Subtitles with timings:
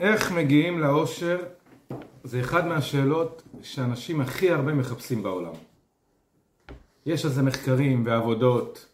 [0.00, 1.38] איך מגיעים לאושר
[2.24, 5.52] זה אחד מהשאלות שאנשים הכי הרבה מחפשים בעולם.
[7.06, 8.86] יש על זה מחקרים ועבודות,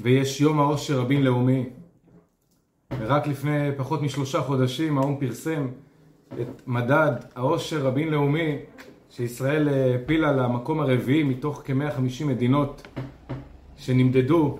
[0.00, 1.66] ויש יום האושר הבינלאומי,
[2.98, 5.68] ורק לפני פחות משלושה חודשים האו"ם פרסם
[6.40, 8.56] את מדד האושר הבינלאומי
[9.10, 12.88] שישראל העפילה למקום הרביעי מתוך כ-150 מדינות
[13.76, 14.58] שנמדדו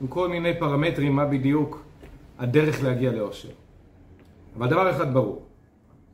[0.00, 1.82] עם כל מיני פרמטרים מה בדיוק
[2.38, 3.67] הדרך להגיע לאושר.
[4.58, 5.46] אבל דבר אחד ברור,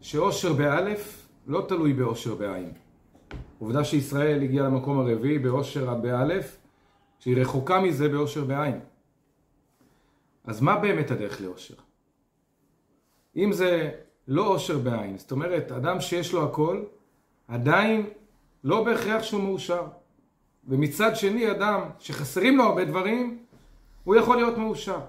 [0.01, 2.73] שאושר באלף לא תלוי באושר בעין.
[3.59, 6.57] עובדה שישראל הגיעה למקום הרביעי באושר באלף,
[7.19, 8.81] שהיא רחוקה מזה באושר בעין.
[10.45, 11.75] אז מה באמת הדרך לאושר?
[13.37, 13.91] אם זה
[14.29, 16.83] לא אושר בעין, זאת אומרת, אדם שיש לו הכל,
[17.49, 18.07] עדיין
[18.65, 19.83] לא בהכרח שהוא מאושר.
[20.69, 23.39] ומצד שני, אדם שחסרים לו הרבה דברים,
[24.05, 25.01] הוא יכול להיות מאושר.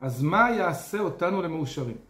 [0.00, 2.09] אז מה יעשה אותנו למאושרים?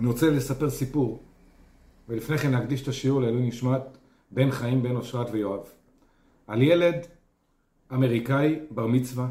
[0.00, 1.22] אני רוצה לספר סיפור,
[2.08, 3.82] ולפני כן להקדיש את השיעור לעילוי נשמת
[4.30, 5.60] בן חיים, בן אושרת ויואב,
[6.46, 7.06] על ילד
[7.92, 9.28] אמריקאי בר מצווה,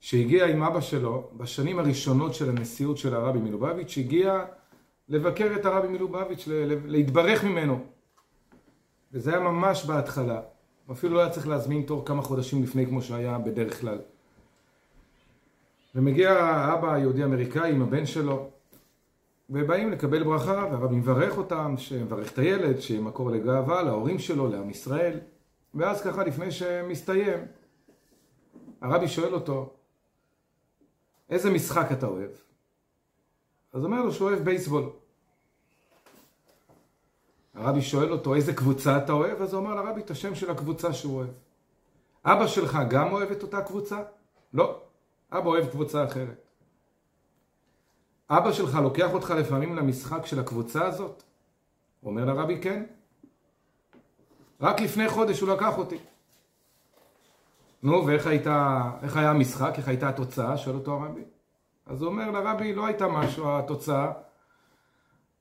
[0.00, 4.44] שהגיע עם אבא שלו בשנים הראשונות של הנשיאות של הרבי מלובביץ', שהגיע
[5.08, 6.48] לבקר את הרבי מלובביץ',
[6.86, 7.84] להתברך ממנו.
[9.12, 10.40] וזה היה ממש בהתחלה.
[10.92, 13.98] אפילו לא היה צריך להזמין תור כמה חודשים לפני כמו שהיה בדרך כלל.
[15.94, 18.50] ומגיע האבא היהודי אמריקאי עם הבן שלו,
[19.50, 24.70] ובאים לקבל ברכה, והרבי מברך אותם, שמברך את הילד, שיהיה מקור לגאווה להורים שלו, לעם
[24.70, 25.20] ישראל.
[25.74, 27.46] ואז ככה, לפני שמסתיים,
[28.80, 29.72] הרבי שואל אותו,
[31.30, 32.30] איזה משחק אתה אוהב?
[33.72, 34.90] אז אומר לו שהוא אוהב בייסבול.
[37.54, 39.42] הרבי שואל אותו, איזה קבוצה אתה אוהב?
[39.42, 41.30] אז הוא אומר לרבי את השם של הקבוצה שהוא אוהב.
[42.24, 44.02] אבא שלך גם אוהב את אותה קבוצה?
[44.52, 44.82] לא.
[45.32, 46.45] אבא אוהב קבוצה אחרת.
[48.30, 51.22] אבא שלך לוקח אותך לפעמים למשחק של הקבוצה הזאת?
[52.04, 52.84] אומר לרבי, כן.
[54.60, 55.98] רק לפני חודש הוא לקח אותי.
[57.82, 59.74] נו, ואיך הייתה, איך היה המשחק?
[59.76, 60.56] איך הייתה התוצאה?
[60.56, 61.24] שואל אותו הרבי.
[61.86, 64.12] אז הוא אומר לרבי, לא הייתה משהו, התוצאה.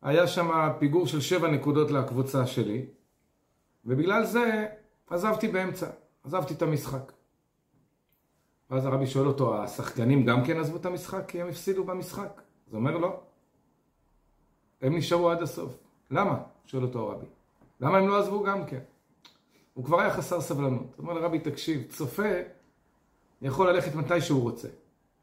[0.01, 2.85] היה שם פיגור של שבע נקודות לקבוצה שלי,
[3.85, 4.67] ובגלל זה
[5.09, 5.87] עזבתי באמצע,
[6.23, 7.11] עזבתי את המשחק.
[8.69, 12.41] ואז הרבי שואל אותו, השחקנים גם כן עזבו את המשחק כי הם הפסידו במשחק?
[12.67, 13.19] אז הוא אומר לו,
[14.81, 15.77] הם נשארו עד הסוף.
[16.11, 16.43] למה?
[16.65, 17.25] שואל אותו הרבי.
[17.79, 18.79] למה הם לא עזבו גם כן?
[19.73, 20.93] הוא כבר היה חסר סבלנות.
[20.95, 22.29] הוא אומר לרבי, תקשיב, צופה
[23.41, 24.67] יכול ללכת מתי שהוא רוצה.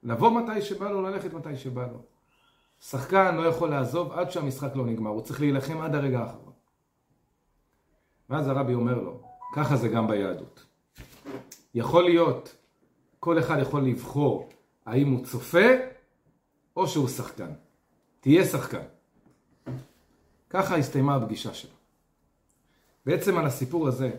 [0.03, 2.03] לבוא מתי שבא לו, ללכת מתי שבא לו.
[2.81, 6.53] שחקן לא יכול לעזוב עד שהמשחק לא נגמר, הוא צריך להילחם עד הרגע האחרון.
[8.31, 9.21] ואז הרבי אומר לו,
[9.55, 10.67] ככה זה גם ביהדות.
[11.75, 12.57] יכול להיות,
[13.19, 14.49] כל אחד יכול לבחור
[14.87, 15.67] האם הוא צופה
[16.77, 17.51] או שהוא שחקן.
[18.21, 18.83] תהיה שחקן.
[20.51, 21.75] ככה הסתיימה הפגישה שלו.
[23.07, 24.11] בעצם על הסיפור הזה,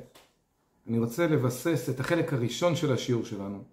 [0.88, 3.64] אני רוצה לבסס את החלק הראשון של השיעור שלנו,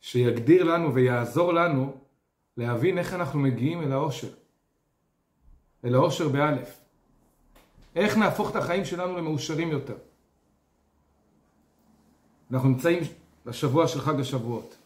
[0.00, 1.96] שיגדיר לנו ויעזור לנו
[2.56, 4.30] להבין איך אנחנו מגיעים אל האושר.
[5.84, 6.80] אל האושר באלף.
[7.96, 9.96] איך נהפוך את החיים שלנו למאושרים יותר.
[12.50, 13.02] אנחנו נמצאים
[13.46, 14.76] בשבוע של חג השבועות.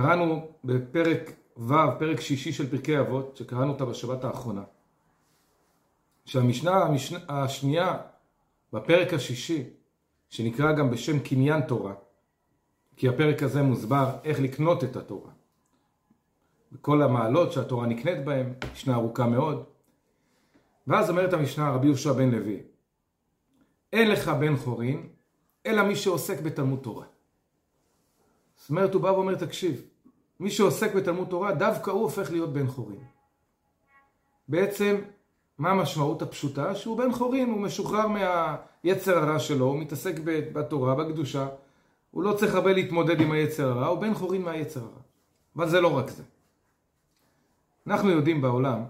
[0.00, 4.62] קראנו בפרק ו', פרק שישי של פרקי אבות, שקראנו אותה בשבת האחרונה.
[6.24, 7.98] שהמשנה המשנה, השנייה
[8.72, 9.64] בפרק השישי,
[10.28, 11.94] שנקרא גם בשם קניין תורה,
[12.96, 15.30] כי הפרק הזה מוסבר איך לקנות את התורה.
[16.72, 19.64] וכל המעלות שהתורה נקנית בהן, משנה ארוכה מאוד.
[20.86, 22.62] ואז אומרת המשנה רבי יהושע בן לוי,
[23.92, 25.08] אין לך בן חורין,
[25.66, 27.06] אלא מי שעוסק בתלמוד תורה.
[28.58, 29.82] זאת אומרת, הוא בא ואומר, תקשיב,
[30.40, 33.00] מי שעוסק בתלמוד תורה, דווקא הוא הופך להיות בן חורין.
[34.48, 34.96] בעצם,
[35.58, 36.74] מה המשמעות הפשוטה?
[36.74, 41.48] שהוא בן חורין, הוא משוחרר מהיצר הרע שלו, הוא מתעסק בתורה, בקדושה,
[42.10, 45.00] הוא לא צריך הרבה להתמודד עם היצר הרע, הוא בן חורין מהיצר הרע.
[45.56, 46.22] אבל זה לא רק זה.
[47.86, 48.84] אנחנו יודעים בעולם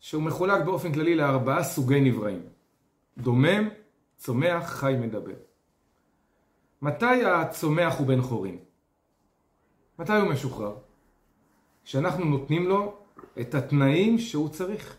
[0.00, 2.42] שהוא מחולק באופן כללי לארבעה סוגי נבראים.
[3.18, 3.68] דומם,
[4.16, 5.34] צומח, חי, מדבר.
[6.82, 8.58] מתי הצומח הוא בן חורין?
[9.98, 10.74] מתי הוא משוחרר?
[11.84, 12.94] כשאנחנו נותנים לו
[13.40, 14.96] את התנאים שהוא צריך.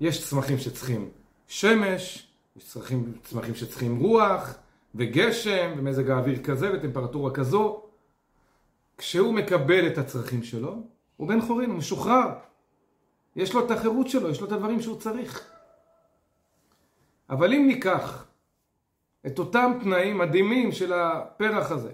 [0.00, 1.10] יש צמחים שצריכים
[1.46, 4.54] שמש, יש צמחים, צמחים שצריכים רוח
[4.94, 7.82] וגשם ומזג האוויר כזה וטמפרטורה כזו.
[8.98, 10.82] כשהוא מקבל את הצרכים שלו,
[11.16, 12.28] הוא בן חורין, הוא משוחרר.
[13.36, 15.50] יש לו את החירות שלו, יש לו את הדברים שהוא צריך.
[17.30, 18.26] אבל אם ניקח
[19.26, 21.92] את אותם תנאים מדהימים של הפרח הזה,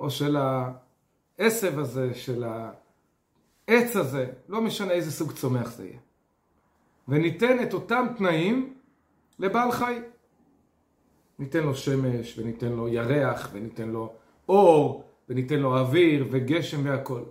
[0.00, 5.98] או של העשב הזה, של העץ הזה, לא משנה איזה סוג צומח זה יהיה.
[7.08, 8.74] וניתן את אותם תנאים
[9.38, 9.98] לבעל חי.
[11.38, 14.12] ניתן לו שמש, וניתן לו ירח, וניתן לו
[14.48, 17.22] אור, וניתן לו אוויר, וגשם והכל.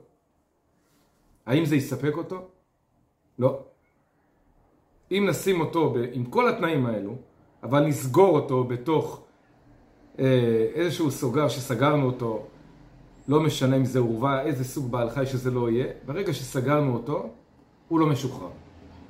[1.46, 2.48] האם זה יספק אותו?
[3.40, 3.64] לא.
[5.12, 7.16] אם נשים אותו עם כל התנאים האלו,
[7.64, 9.24] אבל נסגור אותו בתוך
[10.20, 12.48] אה, איזשהו סוגר שסגרנו אותו,
[13.30, 17.30] לא משנה אם זה עורבה, איזה סוג בעל חי שזה לא יהיה, ברגע שסגרנו אותו,
[17.88, 18.50] הוא לא משוחרר.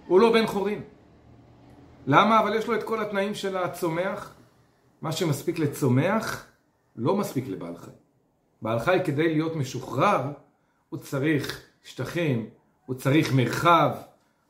[0.07, 0.81] הוא לא בן חורין.
[2.07, 2.39] למה?
[2.39, 4.33] אבל יש לו את כל התנאים של הצומח.
[5.01, 6.45] מה שמספיק לצומח,
[6.95, 7.92] לא מספיק לבעל חי.
[8.62, 10.21] בעל חי כדי להיות משוחרר,
[10.89, 12.50] הוא צריך שטחים,
[12.86, 13.92] הוא צריך מרחב,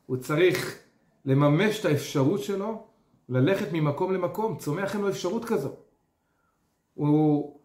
[0.05, 0.79] הוא צריך
[1.25, 2.83] לממש את האפשרות שלו
[3.29, 4.57] ללכת ממקום למקום.
[4.57, 5.69] צומח אין לו אפשרות כזו.
[6.93, 7.58] הוא,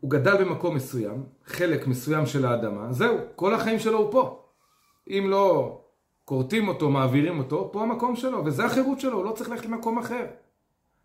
[0.00, 4.42] הוא גדל במקום מסוים, חלק מסוים של האדמה, זהו, כל החיים שלו הוא פה.
[5.08, 5.76] אם לא
[6.24, 9.98] כורתים אותו, מעבירים אותו, פה המקום שלו, וזה החירות שלו, הוא לא צריך ללכת למקום
[9.98, 10.26] אחר.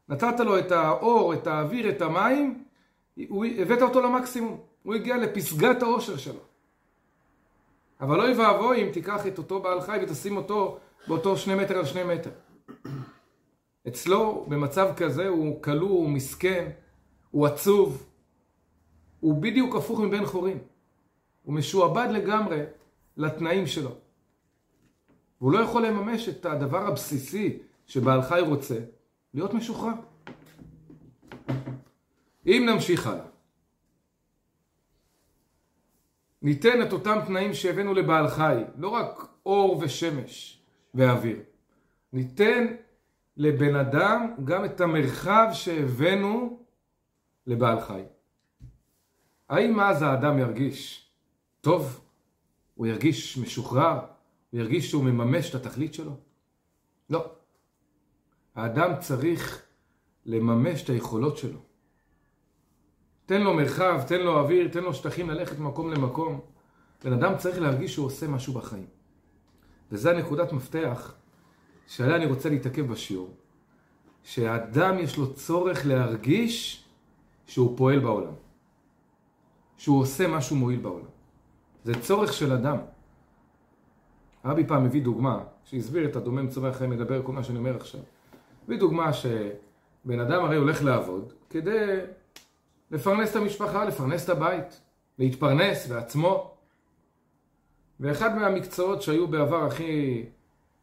[0.09, 2.63] נתת לו את האור, את האוויר, את המים,
[3.29, 6.39] הוא, הבאת אותו למקסימום, הוא הגיע לפסגת האושר שלו.
[8.01, 10.77] אבל אוי ואבוי אם תיקח את אותו בעל חי ותשים אותו
[11.07, 12.29] באותו שני מטר על שני מטר.
[13.87, 16.69] אצלו, במצב כזה, הוא כלוא, הוא מסכן,
[17.31, 18.05] הוא עצוב,
[19.25, 20.57] הוא בדיוק הפוך מבן חורין.
[21.43, 22.63] הוא משועבד לגמרי
[23.17, 23.91] לתנאים שלו.
[25.41, 28.79] והוא לא יכול לממש את הדבר הבסיסי שבעל חי רוצה,
[29.33, 29.93] להיות משוחרר.
[32.45, 33.25] אם נמשיך הלאה,
[36.41, 40.61] ניתן את אותם תנאים שהבאנו לבעל חי, לא רק אור ושמש
[40.93, 41.39] ואוויר.
[42.13, 42.75] ניתן
[43.37, 46.59] לבן אדם גם את המרחב שהבאנו
[47.47, 48.01] לבעל חי.
[49.49, 51.09] האם אז האדם ירגיש
[51.61, 52.01] טוב?
[52.75, 53.99] הוא ירגיש משוחרר?
[54.51, 56.17] הוא ירגיש שהוא מממש את התכלית שלו?
[57.09, 57.31] לא.
[58.55, 59.65] האדם צריך
[60.25, 61.59] לממש את היכולות שלו.
[63.25, 66.41] תן לו מרחב, תן לו אוויר, תן לו שטחים ללכת ממקום למקום.
[67.03, 68.85] בן אדם צריך להרגיש שהוא עושה משהו בחיים.
[69.91, 71.13] וזה הנקודת מפתח
[71.87, 73.35] שעליה אני רוצה להתעכב בשיעור.
[74.23, 76.83] שהאדם יש לו צורך להרגיש
[77.47, 78.33] שהוא פועל בעולם.
[79.77, 81.05] שהוא עושה משהו מועיל בעולם.
[81.83, 82.77] זה צורך של אדם.
[84.43, 88.01] הרבי פעם הביא דוגמה, שהסביר את הדומם צומח חיים מדבר כל מה שאני אומר עכשיו.
[88.65, 91.97] הביא דוגמה שבן אדם הרי הולך לעבוד כדי
[92.91, 94.81] לפרנס את המשפחה, לפרנס את הבית,
[95.19, 96.51] להתפרנס בעצמו.
[97.99, 100.23] ואחד מהמקצועות שהיו בעבר הכי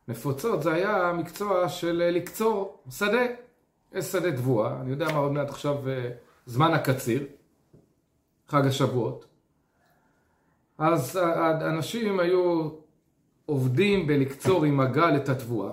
[0.09, 3.27] נפוצות זה היה המקצוע של לקצור שדה.
[3.94, 6.11] יש שדה תבואה, אני יודע מה עוד מעט עכשיו אה,
[6.47, 7.27] זמן הקציר,
[8.53, 9.27] חג השבועות.
[10.79, 12.71] אז האנשים היו
[13.47, 15.73] עובדים בלקצור עם הגל את התבואה.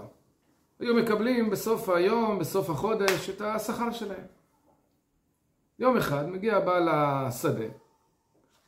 [0.79, 4.25] היו מקבלים בסוף היום, בסוף החודש, את השכר שלהם.
[5.79, 7.65] יום אחד מגיע בעל השדה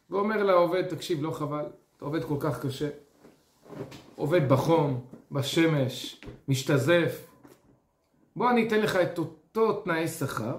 [0.10, 1.66] ואומר לעובד, תקשיב, לא חבל,
[1.98, 2.90] אתה עובד כל כך קשה.
[4.16, 7.28] עובד בחום, בשמש, משתזף.
[8.36, 10.58] בוא אני אתן לך את אותו תנאי שכר,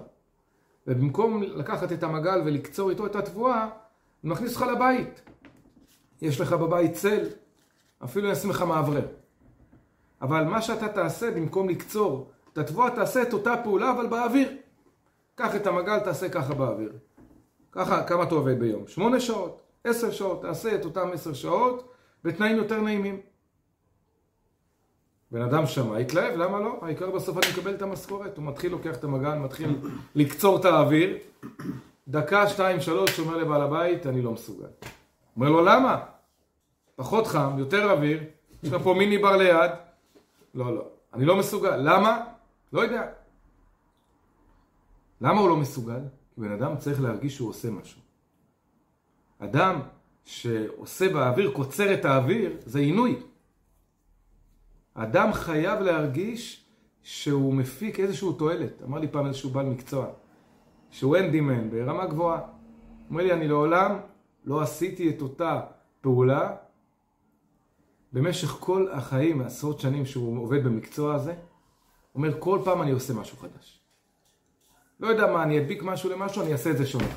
[0.87, 3.69] ובמקום לקחת את המגל ולקצור איתו את התבואה,
[4.21, 5.21] הוא מכניס אותך לבית.
[6.21, 7.25] יש לך בבית צל,
[8.03, 9.07] אפילו ישים לך מאוורר.
[10.21, 14.51] אבל מה שאתה תעשה, במקום לקצור את התבואה, תעשה את אותה פעולה, אבל באוויר.
[15.35, 16.91] קח את המגל, תעשה ככה באוויר.
[17.71, 18.87] ככה, כמה אתה עובד ביום?
[18.87, 23.19] שמונה שעות, עשר שעות, תעשה את אותם עשר שעות בתנאים יותר נעימים.
[25.33, 26.79] בן אדם שמע, התלהב, למה לא?
[26.81, 28.37] העיקר בסוף אני מקבל את המשכורת.
[28.37, 29.77] הוא מתחיל, לוקח את המגן, מתחיל
[30.15, 31.17] לקצור את האוויר.
[32.07, 34.67] דקה, שתיים, שלוש, אומר לבעל הבית, אני לא מסוגל.
[35.35, 36.05] אומר לו, למה?
[36.95, 38.23] פחות חם, יותר אוויר,
[38.63, 39.71] יש לך פה מיני בר ליד.
[40.55, 41.75] לא, לא, אני לא מסוגל.
[41.75, 42.25] למה?
[42.73, 43.03] לא יודע.
[45.21, 46.01] למה הוא לא מסוגל?
[46.35, 48.01] כי בן אדם צריך להרגיש שהוא עושה משהו.
[49.39, 49.79] אדם
[50.25, 53.19] שעושה באוויר, קוצר את האוויר, זה עינוי.
[54.93, 56.65] אדם חייב להרגיש
[57.03, 58.81] שהוא מפיק איזשהו תועלת.
[58.83, 60.07] אמר לי פעם איזשהו בעל מקצוע,
[60.89, 62.41] שהוא אנדימן ברמה גבוהה.
[63.09, 63.99] אומר לי, אני לעולם
[64.45, 65.61] לא עשיתי את אותה
[66.01, 66.55] פעולה
[68.13, 71.35] במשך כל החיים, עשרות שנים שהוא עובד במקצוע הזה.
[72.15, 73.79] אומר, כל פעם אני עושה משהו חדש.
[74.99, 77.07] לא יודע מה, אני אדביק משהו למשהו, אני אעשה את זה שונה.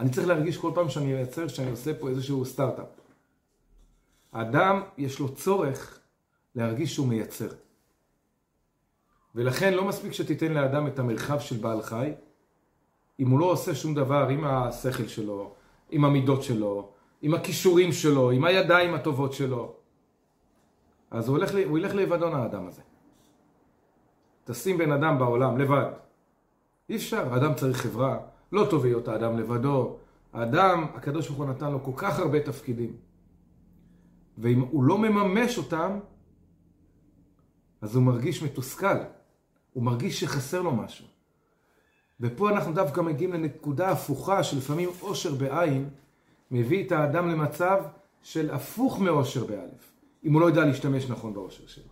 [0.00, 2.86] אני צריך להרגיש כל פעם שאני מייצר, שאני עושה פה איזשהו סטארט-אפ.
[4.32, 5.99] האדם, יש לו צורך
[6.54, 7.48] להרגיש שהוא מייצר.
[9.34, 12.12] ולכן לא מספיק שתיתן לאדם את המרחב של בעל חי,
[13.20, 15.54] אם הוא לא עושה שום דבר עם השכל שלו,
[15.90, 16.92] עם המידות שלו,
[17.22, 19.74] עם הכישורים שלו, עם הידיים הטובות שלו,
[21.10, 22.82] אז הוא ילך, הוא ילך לאבדון האדם הזה.
[24.44, 25.92] תשים בן אדם בעולם לבד.
[26.88, 28.18] אי אפשר, האדם צריך חברה,
[28.52, 29.96] לא טוב להיות האדם לבדו.
[30.32, 32.96] האדם, הקדוש ברוך הוא נתן לו כל כך הרבה תפקידים.
[34.38, 35.98] ואם הוא לא מממש אותם,
[37.80, 38.96] אז הוא מרגיש מתוסכל.
[39.72, 41.06] הוא מרגיש שחסר לו משהו.
[42.20, 45.88] ופה אנחנו דווקא מגיעים לנקודה הפוכה שלפעמים עושר בעין
[46.50, 47.82] מביא את האדם למצב
[48.22, 49.92] של הפוך מעושר באלף,
[50.24, 51.84] אם הוא לא יודע להשתמש נכון בעושר שלו.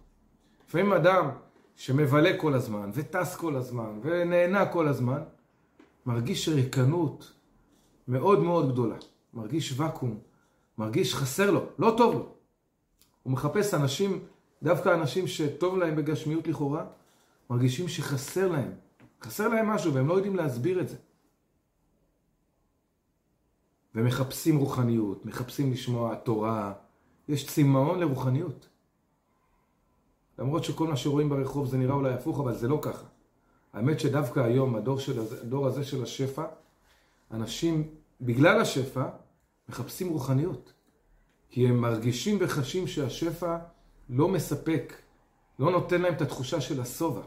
[0.69, 1.31] לפעמים אדם
[1.77, 5.23] שמבלה כל הזמן, וטס כל הזמן, ונהנה כל הזמן,
[6.07, 7.33] מרגיש ריקנות
[8.09, 8.97] מאוד מאוד גדולה.
[9.35, 10.19] מרגיש ואקום,
[10.79, 12.33] מרגיש חסר לו, לא טוב לו.
[13.23, 14.25] הוא מחפש אנשים,
[14.63, 16.87] דווקא אנשים שטוב להם בגשמיות לכאורה,
[17.51, 18.73] מרגישים שחסר להם.
[19.23, 20.97] חסר להם משהו והם לא יודעים להסביר את זה.
[23.95, 26.73] ומחפשים רוחניות, מחפשים לשמוע תורה.
[27.29, 28.69] יש צמאון לרוחניות.
[30.39, 33.07] למרות שכל מה שרואים ברחוב זה נראה אולי הפוך, אבל זה לא ככה.
[33.73, 36.45] האמת שדווקא היום, הדור, של, הדור הזה של השפע,
[37.31, 37.89] אנשים,
[38.21, 39.09] בגלל השפע,
[39.69, 40.73] מחפשים רוחניות.
[41.51, 43.59] כי הם מרגישים וחשים שהשפע
[44.09, 44.95] לא מספק,
[45.59, 47.23] לא נותן להם את התחושה של השובע.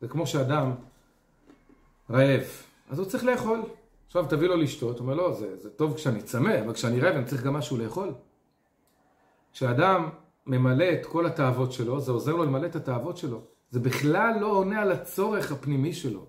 [0.00, 0.72] זה כמו שאדם
[2.10, 2.42] רעב,
[2.90, 3.62] אז הוא צריך לאכול.
[4.06, 7.14] עכשיו תביא לו לשתות, הוא אומר לו, זה, זה טוב כשאני צמא, אבל כשאני רעב
[7.14, 8.14] אני צריך גם משהו לאכול.
[9.52, 10.08] כשאדם
[10.46, 13.42] ממלא את כל התאוות שלו, זה עוזר לו למלא את התאוות שלו.
[13.70, 16.26] זה בכלל לא עונה על הצורך הפנימי שלו.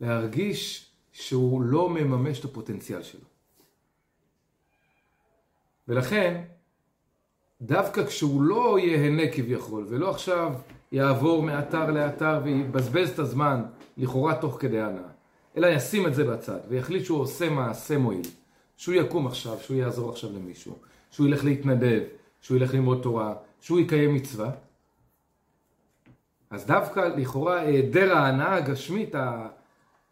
[0.00, 3.24] להרגיש שהוא לא מממש את הפוטנציאל שלו.
[5.88, 6.44] ולכן,
[7.62, 10.52] דווקא כשהוא לא ייהנה כביכול, ולא עכשיו
[10.92, 13.62] יעבור מאתר לאתר ויבזבז את הזמן,
[13.96, 15.08] לכאורה תוך כדי הנאה,
[15.56, 18.26] אלא ישים את זה בצד, ויחליט שהוא עושה מעשה מועיל,
[18.76, 20.76] שהוא יקום עכשיו, שהוא יעזור עכשיו למישהו,
[21.10, 22.02] שהוא ילך להתנדב,
[22.40, 24.50] שהוא ילך ללמוד תורה, שהוא יקיים מצווה,
[26.50, 29.14] אז דווקא לכאורה היעדר ההנאה הגשמית,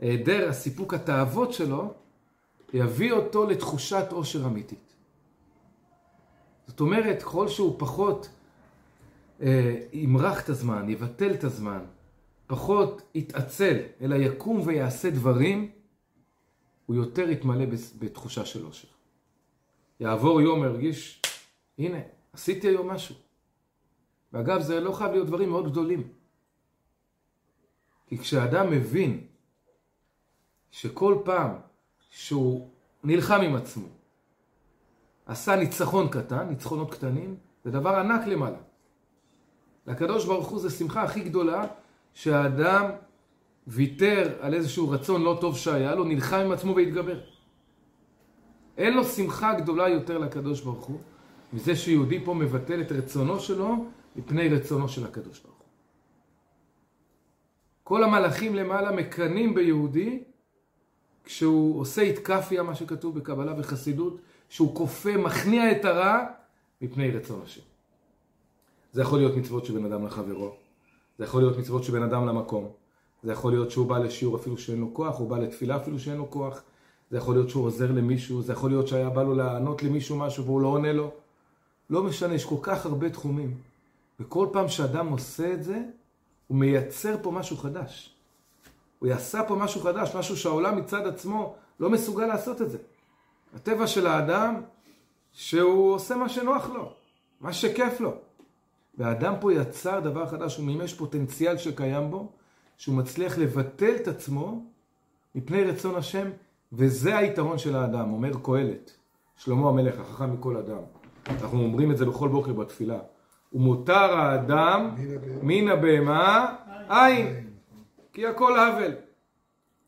[0.01, 1.95] היעדר הסיפוק התאוות שלו,
[2.73, 4.96] יביא אותו לתחושת עושר אמיתית.
[6.77, 8.29] זאת אומרת, ככל שהוא פחות
[9.41, 11.85] אה, ימרח את הזמן, יבטל את הזמן,
[12.47, 15.71] פחות יתעצל, אלא יקום ויעשה דברים,
[16.87, 17.65] הוא יותר יתמלא
[17.99, 18.89] בתחושה של עושר.
[20.01, 21.23] יעבור יום, ירגיש,
[21.79, 21.99] הנה,
[22.33, 23.15] עשיתי היום משהו.
[24.33, 26.09] ואגב, זה לא חייב להיות דברים מאוד גדולים.
[28.07, 29.27] כי כשאדם מבין
[30.71, 31.51] שכל פעם
[32.11, 32.71] שהוא
[33.05, 33.96] נלחם עם עצמו,
[35.27, 38.57] עשה ניצחון קטן, ניצחונות קטנים, זה דבר ענק למעלה.
[39.87, 41.65] לקדוש ברוך הוא זה שמחה הכי גדולה
[42.15, 42.91] שהאדם
[43.67, 47.21] ויתר על איזשהו רצון לא טוב שהיה לו, נלחם עם עצמו והתגבר.
[48.77, 51.01] אין לו שמחה גדולה יותר לקדוש ברוך הוא
[51.53, 55.67] מזה שיהודי פה מבטל את רצונו שלו מפני רצונו של הקדוש ברוך הוא.
[57.83, 60.23] כל המלאכים למעלה מקנאים ביהודי
[61.27, 64.17] כשהוא עושה איתקפיה, מה שכתוב בקבלה וחסידות,
[64.49, 66.25] שהוא כופה, מכניע את הרע
[66.83, 67.61] מפני רצון השם.
[68.93, 70.55] זה יכול להיות מצוות שבין אדם לחברו,
[71.19, 72.69] זה יכול להיות מצוות שבין אדם למקום,
[73.23, 76.17] זה יכול להיות שהוא בא לשיעור אפילו שאין לו כוח, הוא בא לתפילה אפילו שאין
[76.17, 76.63] לו כוח,
[77.11, 80.45] זה יכול להיות שהוא עוזר למישהו, זה יכול להיות שהיה בא לו לענות למישהו משהו
[80.45, 81.11] והוא לא עונה לו.
[81.91, 83.55] לא משנה, יש כל כך הרבה תחומים.
[84.21, 85.83] וכל פעם שאדם עושה את זה,
[86.47, 88.16] הוא מייצר פה משהו חדש.
[88.99, 92.79] הוא יעשה פה משהו חדש, משהו שהעולם מצד עצמו לא מסוגל לעשות את זה.
[93.55, 94.63] הטבע של האדם,
[95.33, 96.93] שהוא עושה מה שנוח לו,
[97.41, 98.15] מה שכיף לו.
[98.99, 102.33] והאדם פה יצר דבר חדש, הוא מימש פוטנציאל שקיים בו,
[102.77, 104.65] שהוא מצליח לבטל את עצמו
[105.35, 106.31] מפני רצון השם,
[106.73, 108.97] וזה היתרון של האדם, אומר קהלת,
[109.37, 110.83] שלמה המלך, החכם מכל אדם.
[111.29, 112.99] אנחנו אומרים את זה בכל בוקר בתפילה.
[113.53, 114.95] ומותר האדם
[115.43, 116.57] מן הבהמה
[116.91, 117.46] אין,
[118.17, 118.93] כי הכל הבל.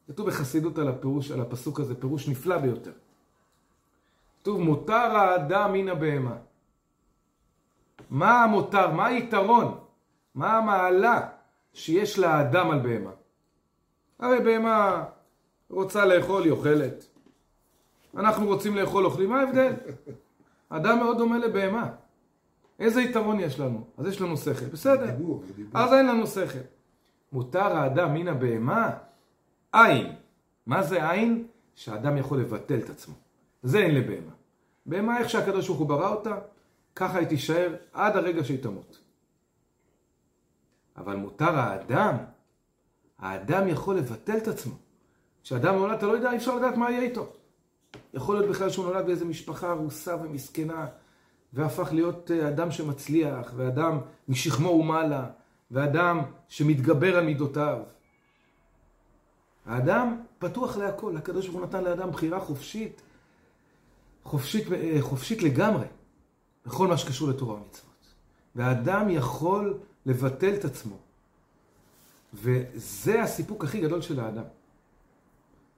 [0.09, 2.93] כתוב בחסידות על הפירוש, על הפסוק הזה, פירוש נפלא ביותר.
[4.41, 6.37] כתוב מותר האדם מן הבהמה.
[8.11, 8.91] מה המותר?
[8.91, 9.79] מה היתרון?
[10.35, 11.29] מה המעלה
[11.73, 13.11] שיש לאדם על בהמה?
[14.19, 15.05] הרי בהמה
[15.71, 17.05] רוצה לאכול, היא אוכלת.
[18.17, 19.73] אנחנו רוצים לאכול, אוכלים, מה ההבדל?
[20.69, 21.91] אדם מאוד דומה לבהמה.
[22.79, 23.85] איזה יתרון יש לנו?
[23.99, 25.17] אז יש לנו שכל, בסדר.
[25.75, 26.78] אז אין לנו שכל.
[27.33, 28.91] מותר האדם מן הבהמה?
[29.73, 30.15] עין.
[30.67, 31.47] מה זה עין?
[31.75, 33.15] שהאדם יכול לבטל את עצמו.
[33.63, 34.33] זה אין לבהמה.
[34.87, 36.39] בהמה, איך שהקדוש ברוך הוא ברא אותה,
[36.95, 38.99] ככה היא תישאר עד הרגע שהיא תמות.
[40.97, 42.17] אבל מותר האדם,
[43.19, 44.75] האדם יכול לבטל את עצמו.
[45.43, 47.33] כשאדם נולד, אתה לא יודע, אי אפשר לדעת מה יהיה איתו.
[48.15, 50.87] יכול להיות בכלל שהוא נולד באיזו משפחה ארוסה ומסכנה,
[51.53, 55.27] והפך להיות אה, אדם שמצליח, ואדם משכמו ומעלה,
[55.71, 57.79] ואדם שמתגבר על מידותיו.
[59.67, 63.03] האדם פתוח להכל, הקדוש ברוך הוא נתן לאדם בחירה חופשית,
[64.25, 65.87] חופשית, אה, חופשית לגמרי,
[66.67, 68.15] בכל מה שקשור לתורה ומצוות.
[68.55, 70.97] והאדם יכול לבטל את עצמו.
[72.35, 74.45] וזה הסיפוק הכי גדול של האדם.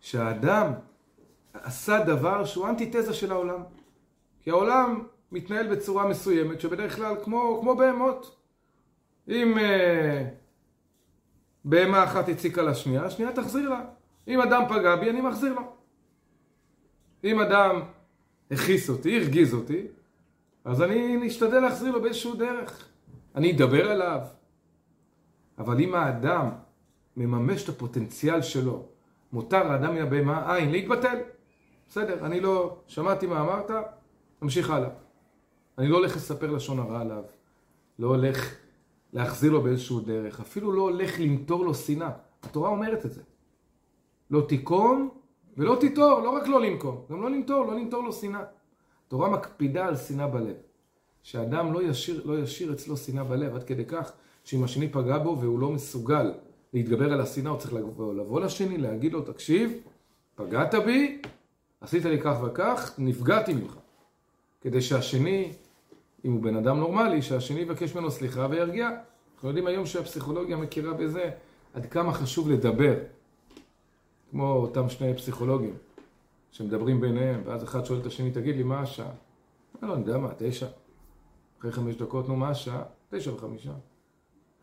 [0.00, 0.72] שהאדם
[1.52, 3.62] עשה דבר שהוא אנטיתזה של העולם.
[4.42, 8.39] כי העולם מתנהל בצורה מסוימת, שבדרך כלל כמו, כמו בהמות.
[9.30, 10.28] אם אה,
[11.64, 13.80] בהמה אחת הציקה לשנייה, השנייה תחזיר לה.
[14.28, 15.62] אם אדם פגע בי, אני מחזיר לו.
[17.24, 17.80] אם אדם
[18.50, 19.86] הכעיס אותי, הרגיז אותי,
[20.64, 22.88] אז אני אשתדל להחזיר לו באיזשהו דרך.
[23.34, 24.20] אני אדבר עליו.
[25.58, 26.50] אבל אם האדם
[27.16, 28.86] מממש את הפוטנציאל שלו,
[29.32, 31.18] מותר לאדם מן הבהמה עין להתבטל.
[31.88, 33.70] בסדר, אני לא שמעתי מה אמרת,
[34.42, 34.88] נמשיך הלאה.
[35.78, 37.22] אני לא הולך לספר לשון הרע עליו,
[37.98, 38.54] לא הולך
[39.12, 42.10] להחזיר לו באיזשהו דרך, אפילו לא הולך למטור לו שנאה.
[42.42, 43.22] התורה אומרת את זה.
[44.30, 45.08] לא תיקום
[45.56, 48.42] ולא תיטור, לא רק לא לנקום, גם לא לנטור, לא לנטור לו שנאה.
[49.06, 50.56] התורה מקפידה על שנאה בלב.
[51.22, 54.12] שאדם לא ישיר, לא ישיר אצלו שנאה בלב, עד כדי כך
[54.44, 56.32] שאם השני פגע בו והוא לא מסוגל
[56.72, 59.72] להתגבר על השנאה, הוא צריך לבוא, לבוא לשני, להגיד לו, תקשיב,
[60.34, 61.22] פגעת בי,
[61.80, 63.76] עשית לי כך וכך, נפגעתי ממך.
[64.60, 65.52] כדי שהשני,
[66.24, 68.90] אם הוא בן אדם נורמלי, שהשני יבקש ממנו סליחה וירגיע.
[69.34, 71.30] אנחנו יודעים היום שהפסיכולוגיה מכירה בזה
[71.74, 72.94] עד כמה חשוב לדבר.
[74.30, 75.74] כמו אותם שני פסיכולוגים
[76.50, 79.10] שמדברים ביניהם, ואז אחד שואל את השני, תגיד לי, מה השעה?
[79.82, 80.66] לא, אני יודע מה, תשע.
[81.58, 82.82] אחרי חמש דקות, נו, מה השעה?
[83.10, 83.72] תשע וחמישה.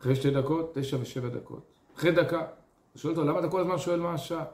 [0.00, 1.62] אחרי שתי דקות, תשע ושבע דקות.
[1.96, 4.44] אחרי דקה, הוא שואל אותו, למה אתה כל הזמן שואל מה השעה?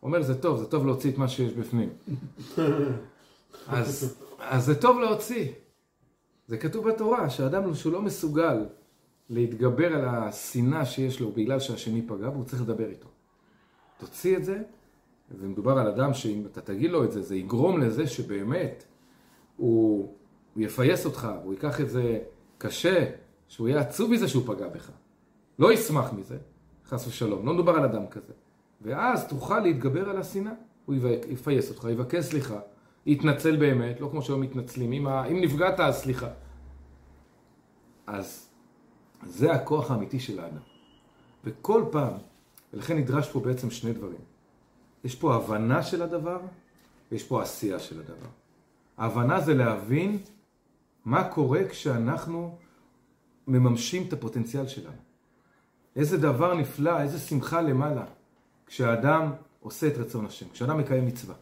[0.00, 1.88] הוא אומר, זה טוב, זה טוב להוציא את מה שיש בפנים.
[3.68, 5.52] אז, אז זה טוב להוציא.
[6.50, 8.66] זה כתוב בתורה, שאדם שהוא לא מסוגל
[9.28, 13.08] להתגבר על השנאה שיש לו בגלל שהשני פגע בו, הוא צריך לדבר איתו.
[13.98, 14.62] תוציא את זה,
[15.38, 18.84] ומדובר על אדם שאם אתה תגיד לו את זה, זה יגרום לזה שבאמת
[19.56, 20.14] הוא,
[20.54, 22.18] הוא יפייס אותך, הוא ייקח את זה
[22.58, 23.10] קשה,
[23.48, 24.90] שהוא יהיה עצוב מזה שהוא פגע בך.
[25.58, 26.38] לא ישמח מזה,
[26.86, 27.46] חס ושלום.
[27.46, 28.32] לא מדובר על אדם כזה.
[28.80, 30.52] ואז תוכל להתגבר על השנאה.
[30.84, 30.94] הוא
[31.28, 32.60] יפייס אותך, יבקש סליחה,
[33.06, 34.92] יתנצל באמת, לא כמו שהיום מתנצלים.
[34.92, 36.28] אם, אם נפגעת, אז סליחה.
[38.06, 38.48] אז
[39.26, 40.62] זה הכוח האמיתי של האדם.
[41.44, 42.12] וכל פעם,
[42.72, 44.20] ולכן נדרש פה בעצם שני דברים.
[45.04, 46.40] יש פה הבנה של הדבר,
[47.12, 48.28] ויש פה עשייה של הדבר.
[48.98, 50.18] ההבנה זה להבין
[51.04, 52.58] מה קורה כשאנחנו
[53.46, 54.96] מממשים את הפוטנציאל שלנו.
[55.96, 58.04] איזה דבר נפלא, איזה שמחה למעלה,
[58.66, 61.34] כשאדם עושה את רצון השם, כשאדם מקיים מצווה.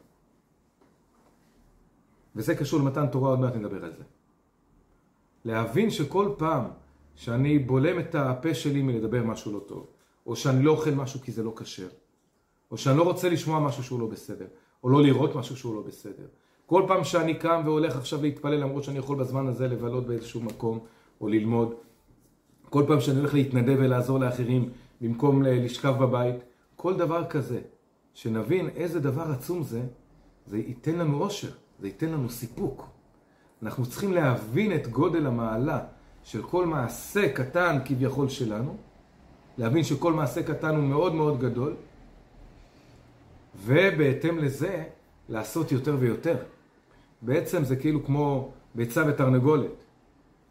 [2.39, 4.03] וזה קשור למתן תורה, עוד מעט נדבר על זה.
[5.45, 6.65] להבין שכל פעם
[7.15, 9.87] שאני בולם את הפה שלי מלדבר משהו לא טוב,
[10.27, 11.89] או שאני לא אוכל משהו כי זה לא כשר,
[12.71, 14.47] או שאני לא רוצה לשמוע משהו שהוא לא בסדר,
[14.85, 16.27] או לא לראות משהו שהוא לא בסדר.
[16.67, 20.79] כל פעם שאני קם והולך עכשיו להתפלל, למרות שאני יכול בזמן הזה לבלות באיזשהו מקום,
[21.21, 21.75] או ללמוד,
[22.71, 24.71] כל פעם שאני הולך להתנדב ולעזור לאחרים
[25.01, 26.37] במקום לשכב בבית,
[26.77, 27.61] כל דבר כזה,
[28.15, 29.83] שנבין איזה דבר עצום זה,
[30.47, 32.89] זה ייתן לנו אושר, זה ייתן לנו סיפוק.
[33.63, 35.81] אנחנו צריכים להבין את גודל המעלה
[36.25, 38.77] של כל מעשה קטן כביכול שלנו,
[39.59, 41.75] להבין שכל מעשה קטן הוא מאוד מאוד גדול,
[43.65, 44.85] ובהתאם לזה
[45.29, 46.37] לעשות יותר ויותר.
[47.23, 49.71] בעצם זה כאילו כמו ביצה ותרנגולת.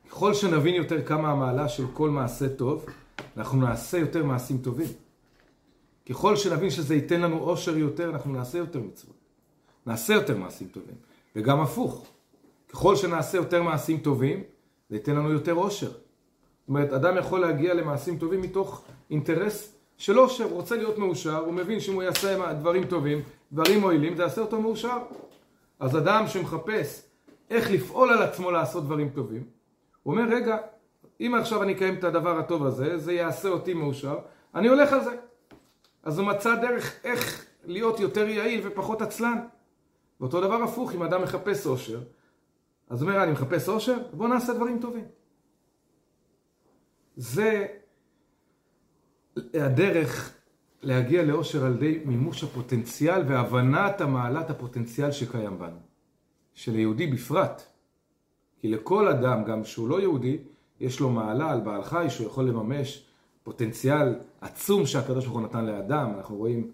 [0.09, 2.85] ככל שנבין יותר כמה המעלה של כל מעשה טוב,
[3.37, 4.87] אנחנו נעשה יותר מעשים טובים.
[6.09, 9.15] ככל שנבין שזה ייתן לנו אושר יותר, אנחנו נעשה יותר מצוות.
[9.85, 11.06] נעשה יותר מעשים טובים.
[11.37, 12.05] וגם הפוך.
[12.69, 14.43] ככל שנעשה יותר מעשים טובים,
[14.89, 15.89] זה ייתן לנו יותר אושר.
[15.89, 20.43] זאת אומרת, אדם יכול להגיע למעשים טובים מתוך אינטרס של אושר.
[20.43, 23.21] הוא רוצה להיות מאושר, הוא מבין שאם הוא יעשה דברים טובים,
[23.51, 24.97] דברים מועילים, זה יעשה אותו מאושר.
[25.79, 27.01] אז אדם שמחפש
[27.49, 29.43] איך לפעול על עצמו לעשות דברים טובים,
[30.03, 30.57] הוא אומר, רגע,
[31.21, 34.17] אם עכשיו אני אקיים את הדבר הטוב הזה, זה יעשה אותי מאושר,
[34.55, 35.15] אני הולך על זה.
[36.03, 39.37] אז הוא מצא דרך איך להיות יותר יעיל ופחות עצלן.
[40.21, 41.99] ואותו דבר הפוך, אם אדם מחפש אושר,
[42.89, 43.97] אז הוא אומר, אני מחפש אושר?
[44.13, 45.05] בוא נעשה דברים טובים.
[47.15, 47.67] זה
[49.53, 50.33] הדרך
[50.81, 55.79] להגיע לאושר על ידי מימוש הפוטנציאל והבנת המעלת הפוטנציאל שקיים בנו.
[56.53, 57.61] שליהודי בפרט.
[58.59, 60.37] כי לכל אדם, גם שהוא לא יהודי,
[60.79, 63.05] יש לו מעלה על בעל חי שהוא יכול לממש
[63.43, 66.13] פוטנציאל עצום שהקדוש ברוך הוא נתן לאדם.
[66.17, 66.71] אנחנו רואים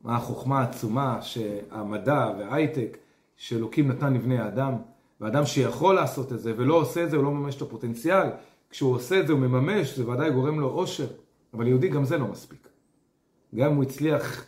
[0.00, 2.98] מה החוכמה העצומה שהמדע וההייטק
[3.36, 4.74] שאלוקים נתן לבני האדם,
[5.20, 8.28] ואדם שיכול לעשות את זה ולא עושה את זה, הוא לא מממש את הפוטנציאל.
[8.70, 11.06] כשהוא עושה את זה הוא מממש, זה ודאי גורם לו אושר,
[11.54, 12.68] אבל יהודי גם זה לא מספיק.
[13.54, 14.46] גם אם הוא הצליח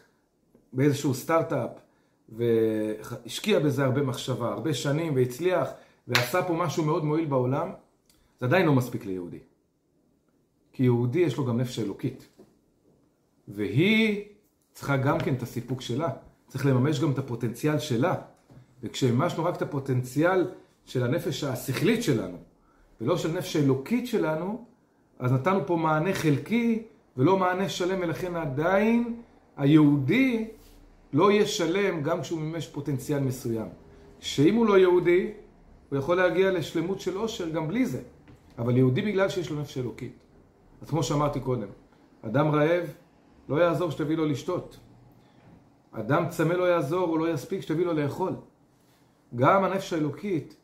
[0.72, 1.70] באיזשהו סטארט-אפ
[2.28, 5.68] והשקיע בזה הרבה מחשבה, הרבה שנים והצליח
[6.08, 7.72] ועשה פה משהו מאוד מועיל בעולם,
[8.40, 9.38] זה עדיין לא מספיק ליהודי.
[10.72, 12.28] כי יהודי יש לו גם נפש אלוקית.
[13.48, 14.24] והיא
[14.72, 16.08] צריכה גם כן את הסיפוק שלה.
[16.48, 18.14] צריך לממש גם את הפוטנציאל שלה.
[18.82, 20.46] וכשמימשנו רק את הפוטנציאל
[20.84, 22.36] של הנפש השכלית שלנו,
[23.00, 24.64] ולא של נפש אלוקית שלנו,
[25.18, 26.82] אז נתנו פה מענה חלקי
[27.16, 29.16] ולא מענה שלם, ולכן עדיין
[29.56, 30.48] היהודי
[31.12, 33.66] לא יהיה שלם גם כשהוא מימש פוטנציאל מסוים.
[34.20, 35.32] שאם הוא לא יהודי,
[35.90, 38.00] הוא יכול להגיע לשלמות של עושר גם בלי זה.
[38.58, 40.12] אבל יהודי בגלל שיש לו נפש אלוקית.
[40.82, 41.68] אז כמו שאמרתי קודם,
[42.22, 42.84] אדם רעב,
[43.48, 44.78] לא יעזור שתביא לו לשתות.
[45.92, 48.32] אדם צמא לא יעזור, הוא לא יספיק שתביא לו לאכול.
[49.34, 50.56] גם הנפש האלוקית,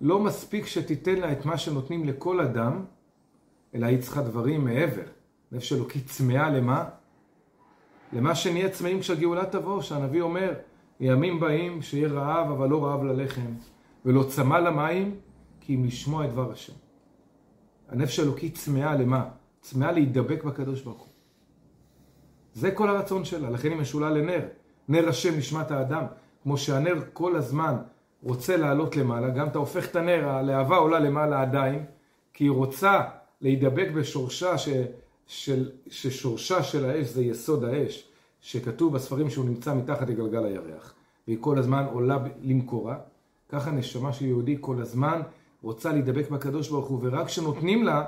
[0.00, 2.84] לא מספיק שתיתן לה את מה שנותנים לכל אדם,
[3.74, 5.02] אלא היא צריכה דברים מעבר.
[5.52, 6.84] נפש אלוקית צמאה למה?
[8.12, 10.52] למה שנהיה צמאים כשהגאולה תבוא, שהנביא אומר,
[11.00, 13.54] ימים באים שיהיה רעב אבל לא רעב ללחם,
[14.04, 15.16] ולא צמא למים,
[15.60, 16.72] כי אם לשמוע את דבר השם.
[17.88, 19.28] הנפש האלוקית צמאה למה?
[19.60, 21.13] צמאה להידבק בקדוש ברוך הוא.
[22.54, 24.40] זה כל הרצון שלה, לכן היא משולה לנר.
[24.88, 26.04] נר השם נשמת האדם.
[26.42, 27.76] כמו שהנר כל הזמן
[28.22, 31.84] רוצה לעלות למעלה, גם אתה הופך את הנר, הלהבה עולה למעלה עדיין,
[32.32, 33.00] כי היא רוצה
[33.40, 34.68] להידבק בשורשה, ש,
[35.26, 38.08] של, ששורשה של האש זה יסוד האש,
[38.40, 40.94] שכתוב בספרים שהוא נמצא מתחת לגלגל הירח,
[41.26, 42.96] והיא כל הזמן עולה למקורה,
[43.48, 45.20] ככה נשמה של יהודי כל הזמן
[45.62, 48.04] רוצה להידבק בקדוש ברוך הוא, ורק כשנותנים לה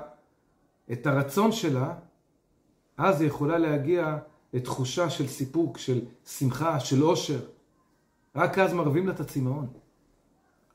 [0.91, 1.93] את הרצון שלה,
[2.97, 4.17] אז היא יכולה להגיע
[4.53, 7.39] לתחושה של סיפוק, של שמחה, של עושר.
[8.35, 9.67] רק אז מרבים לה את הצמאון.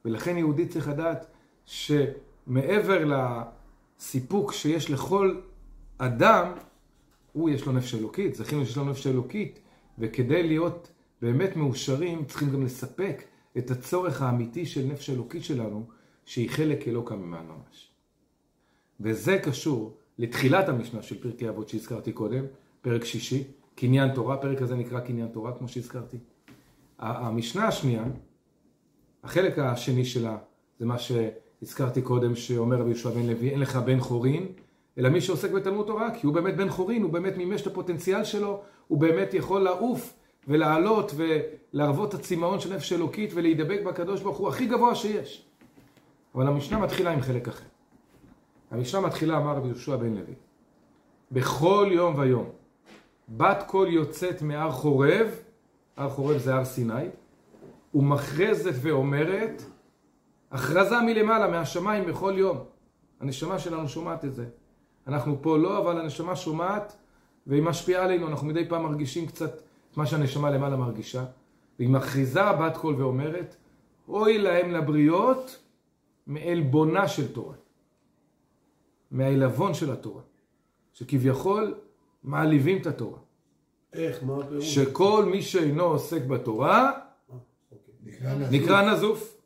[0.04, 1.26] ולכן יהודי צריך לדעת
[1.64, 3.04] שמעבר
[3.98, 5.40] לסיפוק שיש לכל
[5.98, 6.52] אדם,
[7.32, 9.61] הוא יש לו נפש אלוקית, זכינו שיש לו נפש אלוקית,
[9.98, 13.24] וכדי להיות באמת מאושרים, צריכים גם לספק
[13.58, 15.87] את הצורך האמיתי של נפש אלוקית שלנו,
[16.24, 17.90] שהיא חלק אלוקה ממעל ממש.
[19.00, 22.44] וזה קשור לתחילת המשנה של פרקי אבות שהזכרתי קודם,
[22.82, 26.16] פרק שישי, קניין תורה, פרק הזה נקרא קניין תורה, כמו שהזכרתי.
[26.98, 28.04] המשנה השנייה,
[29.24, 30.37] החלק השני שלה,
[30.78, 34.46] זה מה שהזכרתי קודם, שאומר רבי יהושע בן לוי, אין לך בן חורין,
[34.98, 38.24] אלא מי שעוסק בתלמוד תורה, כי הוא באמת בן חורין, הוא באמת מימש את הפוטנציאל
[38.24, 40.14] שלו, הוא באמת יכול לעוף
[40.48, 45.46] ולעלות ולהרוות את הצמאון של נפש אלוקית ולהידבק בקדוש ברוך הוא הכי גבוה שיש.
[46.35, 47.64] אבל המשנה מתחילה עם חלק אחר.
[48.70, 50.35] המשנה מתחילה, אמר רבי יהושע בן לוי,
[51.32, 52.48] בכל יום ויום,
[53.28, 55.26] בת קול יוצאת מהר חורב,
[55.96, 57.08] הר חורב זה הר סיני,
[57.94, 59.62] ומכרזת ואומרת,
[60.50, 62.58] הכרזה מלמעלה, מהשמיים בכל יום.
[63.20, 64.46] הנשמה שלנו שומעת את זה.
[65.06, 66.96] אנחנו פה לא, אבל הנשמה שומעת
[67.46, 69.54] והיא משפיעה עלינו, אנחנו מדי פעם מרגישים קצת
[69.92, 71.24] את מה שהנשמה למעלה מרגישה.
[71.78, 73.56] והיא מכריזה בת קול ואומרת,
[74.08, 75.62] אוי להם לבריות
[76.26, 77.54] מעלבונה של תורה.
[79.11, 80.22] מהעלבון של התורה.
[80.92, 81.74] שכביכול
[82.24, 83.18] מעליבים את התורה.
[83.92, 84.22] איך?
[84.22, 84.74] מה הפירוש?
[84.74, 86.92] שכל מי שאינו עוסק בתורה
[87.28, 88.48] אוקיי.
[88.50, 89.40] נקרא נזוף.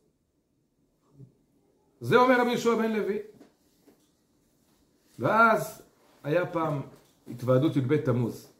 [2.00, 3.18] זה אומר רבי יהושע בן לוי.
[5.18, 5.82] ואז
[6.22, 6.82] היה פעם
[7.28, 8.52] התוועדות י"ב תמוז.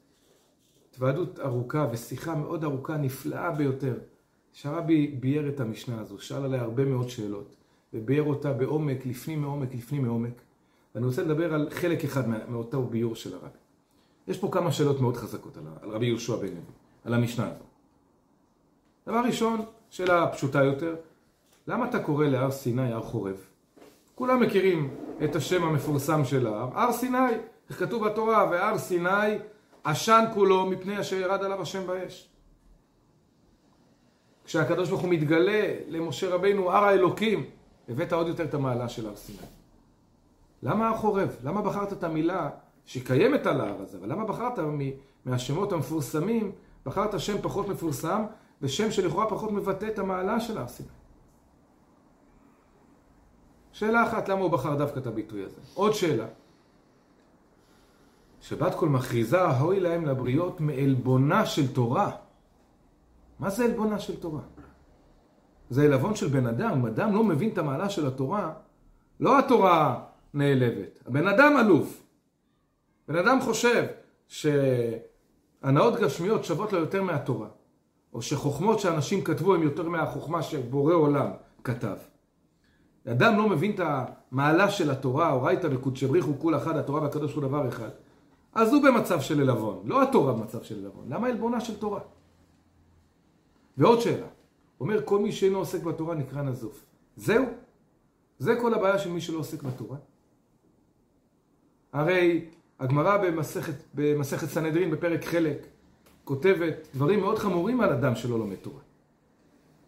[0.91, 3.99] התוועדות ארוכה ושיחה מאוד ארוכה, נפלאה ביותר.
[4.57, 7.57] שהרבי ביאר את המשנה הזו, שאל עליה הרבה מאוד שאלות,
[7.95, 10.33] וביאר אותה בעומק, לפנים מעומק, לפנים מעומק.
[10.95, 13.59] ואני רוצה לדבר על חלק אחד מאותו ביור של הרבי.
[14.29, 16.61] יש פה כמה שאלות מאוד חזקות על, על רבי יהושע בן לוי,
[17.05, 17.65] על המשנה הזו.
[19.07, 20.97] דבר ראשון, שאלה פשוטה יותר,
[21.67, 23.37] למה אתה קורא להר סיני הר חורב?
[24.15, 27.19] כולם מכירים את השם המפורסם של ההר, הר סיני,
[27.71, 29.39] איך כתוב בתורה, והר סיני
[29.85, 32.29] עשן כולו מפני אשר ירד עליו השם באש.
[34.45, 37.45] כשהקדוש ברוך הוא מתגלה למשה רבינו, הר האלוקים,
[37.89, 39.39] הבאת עוד יותר את המעלה של הר סיני.
[40.63, 41.37] למה הר חורב?
[41.45, 42.51] למה בחרת את המילה
[42.87, 44.59] שקיימת על ההר הזה, אבל למה בחרת
[45.25, 46.53] מהשמות המפורסמים,
[46.87, 48.25] בחרת שם פחות מפורסם,
[48.63, 50.89] ושם שלכאורה פחות מבטא את המעלה של הר סיני?
[53.73, 55.61] שאלה אחת, למה הוא בחר דווקא את הביטוי הזה?
[55.75, 56.27] עוד שאלה.
[58.41, 62.11] שבת קול מכריזה, הוי להם לבריות מעלבונה של תורה.
[63.39, 64.41] מה זה עלבונה של תורה?
[65.71, 66.71] זה עלבון של בן אדם.
[66.71, 68.53] אם אדם לא מבין את המעלה של התורה,
[69.21, 72.06] לא התורה נעלבת, הבן אדם אלוף.
[73.09, 73.85] בן אדם חושב
[74.29, 75.17] שהתורה
[75.63, 77.49] הנאות גשמיות שוות לו יותר מהתורה,
[78.13, 81.31] או שחוכמות שאנשים כתבו הן יותר מהחוכמה שבורא עולם
[81.65, 81.97] כתב.
[83.09, 87.35] אדם לא מבין את המעלה של התורה, אורייתא וקודשא בריך הוא כול אחד, התורה והקדוש
[87.35, 87.89] הוא דבר אחד.
[88.53, 91.05] אז הוא במצב של עלבון, לא התורה במצב של עלבון.
[91.09, 92.01] למה עלבונה של תורה?
[93.77, 94.27] ועוד שאלה,
[94.81, 96.85] אומר כל מי שאינו עוסק בתורה נקרא נזוף.
[97.17, 97.45] זהו?
[98.39, 99.97] זה כל הבעיה של מי שלא עוסק בתורה.
[101.93, 102.49] הרי
[102.81, 105.67] הגמרא במסכת, במסכת סנהדרין בפרק חלק
[106.25, 108.81] כותבת דברים מאוד חמורים על אדם שלא לומד תורה.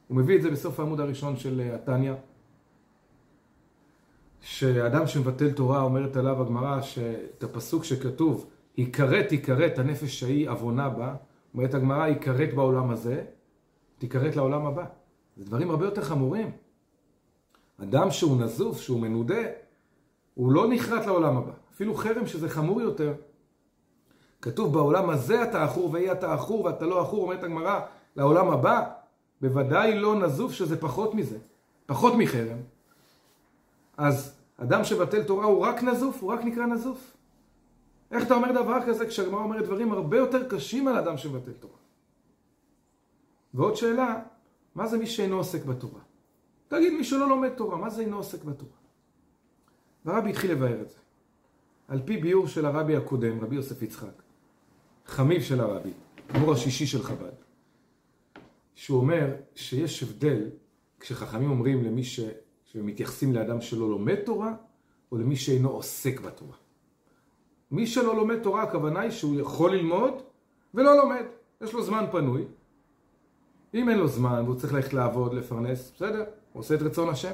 [0.09, 2.13] הוא מביא את זה בסוף העמוד הראשון של אה, התניא,
[4.41, 11.15] שאדם שמבטל תורה אומרת עליו הגמרא שאת הפסוק שכתוב יכרת יכרת הנפש ההיא עוונה בה,
[11.55, 13.25] אומרת הגמרא יכרת בעולם הזה,
[13.99, 14.85] תיכרת לעולם הבא.
[15.37, 16.51] זה דברים הרבה יותר חמורים.
[17.83, 19.43] אדם שהוא נזוף, שהוא מנודה,
[20.35, 21.53] הוא לא נחרט לעולם הבא.
[21.79, 23.15] אפילו חרם שזה חמור יותר.
[24.43, 27.81] כתוב בעולם הזה אתה עכור ואי אתה עכור ואתה לא עכור, אומרת הגמרא,
[28.17, 28.91] לעולם הבא,
[29.41, 31.39] בוודאי לא נזוף שזה פחות מזה,
[31.87, 32.59] פחות מחרם.
[33.97, 37.17] אז אדם שבטל תורה הוא רק נזוף, הוא רק נקרא נזוף.
[38.11, 41.79] איך אתה אומר דבר כזה כשהגמרא אומרת דברים הרבה יותר קשים על אדם שבטל תורה?
[43.55, 44.21] ועוד שאלה,
[44.75, 46.01] מה זה מי שאינו עוסק בתורה?
[46.69, 48.79] תגיד, מי שלא לומד תורה, מה זה אינו עוסק בתורה?
[50.05, 51.08] והרבי התחיל לבאר את זה.
[51.89, 54.23] על פי ביור של הרבי הקודם, רבי יוסף יצחק,
[55.07, 55.91] חמיב של הרבי,
[56.41, 57.33] מור השישי של חב"ד,
[58.75, 60.51] שהוא אומר שיש הבדל
[61.01, 62.21] כשחכמים אומרים למי ש...
[62.65, 64.55] שמתייחסים לאדם שלא לומד תורה,
[65.13, 66.57] או למי שאינו עוסק בתורה.
[67.71, 70.13] מי שלא לומד תורה, הכוונה היא שהוא יכול ללמוד
[70.75, 71.25] ולא לומד.
[71.61, 72.45] יש לו זמן פנוי.
[73.75, 77.33] אם אין לו זמן והוא צריך ללכת לעבוד, לפרנס, בסדר, הוא עושה את רצון השם.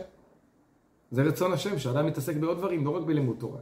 [1.11, 3.61] זה רצון השם, שאדם מתעסק בעוד דברים, לא רק בלימוד תורה.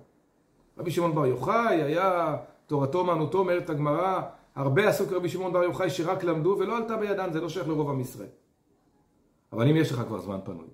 [0.83, 4.23] רבי שמעון בר יוחאי היה תורתו אומנותו, אומרת הגמרא,
[4.55, 7.91] הרבה עשו כרבי שמעון בר יוחאי שרק למדו ולא עלתה בידן, זה לא שייך לרוב
[7.91, 8.29] עם ישראל.
[9.53, 10.67] אבל אם יש לך כבר זמן פנוי,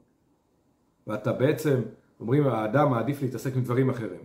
[1.06, 1.80] ואתה בעצם,
[2.20, 4.20] אומרים, האדם מעדיף להתעסק עם דברים אחרים.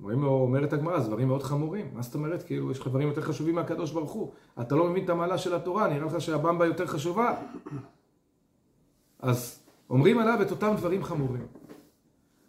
[0.00, 1.90] אומרים לו, אומרת הגמרא, זה דברים מאוד חמורים.
[1.94, 2.42] מה זאת אומרת?
[2.42, 4.32] כאילו, יש לך דברים יותר חשובים מהקדוש ברוך הוא.
[4.60, 7.34] אתה לא מבין את המעלה של התורה, נראה לך שהבמבה יותר חשובה.
[9.18, 11.46] אז אומרים עליו את אותם דברים חמורים.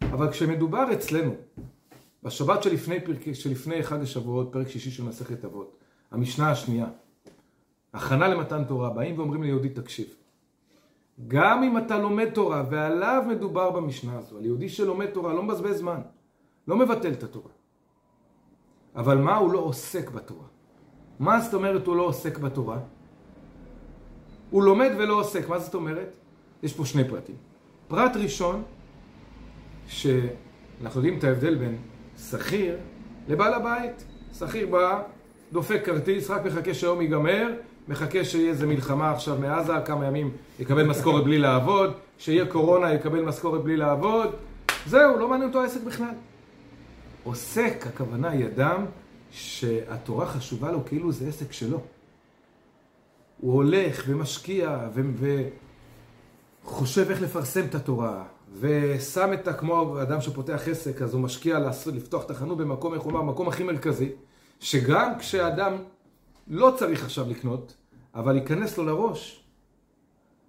[0.02, 1.34] אבל כשמדובר אצלנו,
[2.26, 5.76] בשבת שלפני, פרק, שלפני חג השבועות, פרק שישי של מסכת אבות,
[6.10, 6.86] המשנה השנייה,
[7.92, 10.06] הכנה למתן תורה, באים ואומרים ליהודי, תקשיב,
[11.28, 15.78] גם אם אתה לומד תורה, ועליו מדובר במשנה הזו, על יהודי שלומד תורה, לא מבזבז
[15.78, 16.00] זמן,
[16.68, 17.50] לא מבטל את התורה.
[18.96, 20.46] אבל מה הוא לא עוסק בתורה?
[21.18, 22.78] מה זאת אומרת הוא לא עוסק בתורה?
[24.50, 26.08] הוא לומד ולא עוסק, מה זאת אומרת?
[26.62, 27.36] יש פה שני פרטים.
[27.88, 28.62] פרט ראשון,
[29.86, 31.78] שאנחנו יודעים את ההבדל בין
[32.18, 32.76] שכיר
[33.28, 34.04] לבעל הבית.
[34.38, 35.02] שכיר בא,
[35.52, 37.54] דופק כרטיס, רק מחכה שהיום ייגמר,
[37.88, 43.22] מחכה שיהיה איזה מלחמה עכשיו מעזה, כמה ימים יקבל משכורת בלי לעבוד, שיהיה קורונה יקבל
[43.22, 44.34] משכורת בלי לעבוד,
[44.86, 46.14] זהו, לא מעניין אותו העסק בכלל.
[47.24, 48.84] עוסק, הכוונה היא אדם
[49.30, 51.80] שהתורה חשובה לו כאילו זה עסק שלו.
[53.40, 54.78] הוא הולך ומשקיע
[56.64, 58.24] וחושב איך לפרסם את התורה,
[58.60, 63.02] ושם את, כמו אדם שפותח עסק, אז הוא משקיע לעשות, לפתוח את החנות במקום, איך
[63.02, 64.12] הוא אומר, המקום הכי מרכזי,
[64.60, 65.72] שגם כשאדם
[66.48, 67.76] לא צריך עכשיו לקנות,
[68.14, 69.44] אבל ייכנס לו לראש,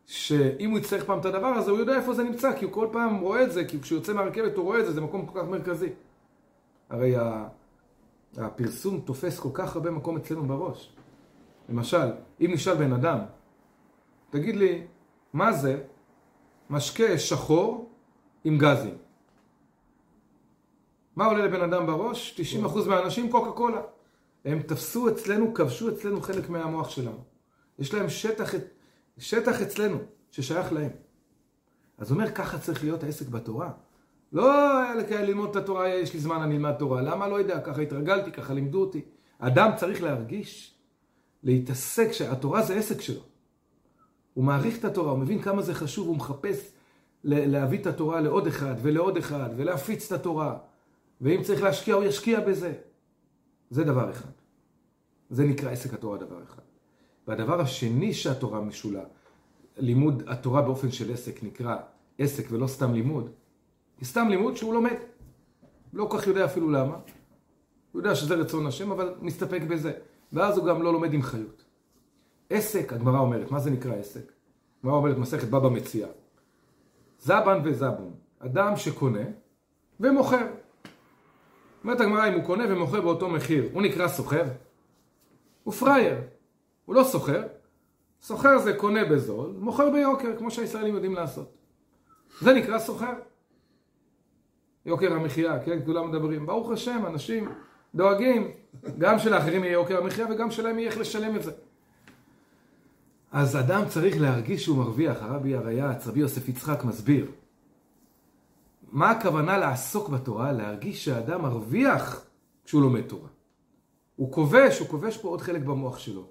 [0.06, 2.88] שאם הוא יצטרך פעם את הדבר הזה, הוא יודע איפה זה נמצא, כי הוא כל
[2.92, 5.40] פעם רואה את זה, כי כשהוא יוצא מהרכבת הוא רואה את זה, זה מקום כל
[5.40, 5.90] כך מרכזי.
[6.90, 7.16] הרי
[8.38, 10.94] הפרסום תופס כל כך הרבה מקום אצלנו בראש.
[11.70, 13.20] למשל, אם נשאל בן אדם,
[14.30, 14.84] תגיד לי,
[15.34, 15.82] מה זה
[16.70, 17.90] משקה שחור
[18.48, 18.98] עם גזים?
[21.16, 22.42] מה עולה לבן אדם בראש?
[22.64, 23.82] 90% מהאנשים קוקה קולה.
[24.46, 27.24] הם תפסו אצלנו, כבשו אצלנו חלק מהמוח שלנו.
[27.80, 28.54] יש להם שטח,
[29.18, 29.98] שטח אצלנו
[30.32, 30.90] ששייך להם.
[31.98, 33.72] אז הוא אומר, ככה צריך להיות העסק בתורה.
[34.34, 34.54] לא
[35.10, 37.02] ללמוד את התורה, יש לי זמן, אני אלמד תורה.
[37.02, 37.28] למה?
[37.28, 39.02] לא יודע, ככה התרגלתי, ככה לימדו אותי.
[39.40, 40.76] אדם צריך להרגיש,
[41.44, 43.22] להתעסק, שהתורה זה עסק שלו.
[44.34, 46.77] הוא מעריך את התורה, הוא מבין כמה זה חשוב, הוא מחפש
[47.28, 50.58] להביא את התורה לעוד אחד ולעוד אחד, ולהפיץ את התורה.
[51.22, 52.74] ואם צריך להשקיע, הוא ישקיע בזה.
[53.70, 54.30] זה דבר אחד.
[55.30, 56.62] זה נקרא עסק התורה דבר אחד.
[57.28, 59.04] והדבר השני שהתורה משולה,
[59.78, 61.78] לימוד התורה באופן של עסק נקרא
[62.18, 63.30] עסק ולא סתם לימוד,
[64.04, 64.98] סתם לימוד שהוא לומד.
[65.94, 66.98] לא כל כך יודע אפילו למה.
[67.92, 69.94] הוא יודע שזה רצון השם, אבל מסתפק בזה.
[70.34, 71.66] ואז הוא גם לא לומד עם חיות.
[72.50, 74.32] עסק, הגמרא אומרת, מה זה נקרא עסק?
[74.80, 76.10] הגמרא אומרת מסכת בבא מציאה.
[77.20, 79.24] זבן וזבון, אדם שקונה
[80.00, 80.48] ומוכר.
[81.84, 84.44] אומרת הגמרא, אם הוא קונה ומוכר באותו מחיר, הוא נקרא סוחר?
[85.64, 86.18] הוא פראייר,
[86.86, 87.44] הוא לא סוחר.
[88.22, 91.54] סוחר זה קונה בזול, מוכר ביוקר, כמו שהישראלים יודעים לעשות.
[92.42, 93.14] זה נקרא סוחר.
[94.86, 95.80] יוקר המחיה, כן?
[95.86, 96.46] כולם מדברים.
[96.46, 97.50] ברוך השם, אנשים
[97.96, 98.52] דואגים,
[98.98, 101.52] גם שלאחרים יהיה יוקר המחיה וגם שלהם יהיה איך לשלם את זה.
[103.38, 105.18] אז אדם צריך להרגיש שהוא מרוויח.
[105.22, 107.32] הרבי הרייץ, רבי יוסף יצחק מסביר.
[108.92, 110.52] מה הכוונה לעסוק בתורה?
[110.52, 112.26] להרגיש שהאדם מרוויח
[112.66, 113.28] כשהוא לומד תורה.
[114.16, 116.26] הוא כובש, הוא כובש פה עוד חלק במוח שלו.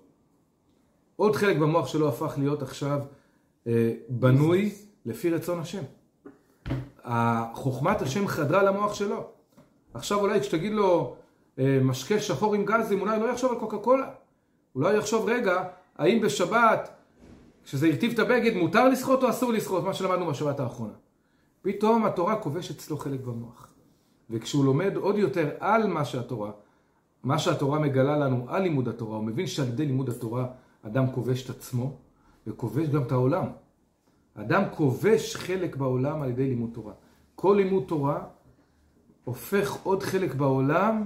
[1.17, 3.01] עוד חלק במוח שלו הפך להיות עכשיו
[3.67, 5.83] אה, בנוי לפי רצון השם.
[7.55, 9.27] חוכמת השם חדרה למוח שלו.
[9.95, 11.17] עכשיו אולי כשתגיד לו
[11.59, 14.09] אה, משקה שחור עם גזים, אולי לא יחשוב על קוקה קולה.
[14.75, 15.65] אולי יחשוב רגע,
[15.99, 16.96] האם בשבת,
[17.67, 20.93] כשזה הרטיב את הבגד, מותר לשחות או אסור לשחות, מה שלמדנו בשבת האחרונה.
[21.63, 23.75] פתאום התורה כובשת אצלו חלק במוח.
[24.31, 26.51] וכשהוא לומד עוד יותר על מה שהתורה,
[27.23, 30.47] מה שהתורה מגלה לנו על לימוד התורה, הוא מבין שעל ידי לימוד התורה
[30.83, 31.97] אדם כובש את עצמו
[32.47, 33.47] וכובש גם את העולם.
[34.35, 36.93] אדם כובש חלק בעולם על ידי לימוד תורה.
[37.35, 38.25] כל לימוד תורה
[39.25, 41.05] הופך עוד חלק בעולם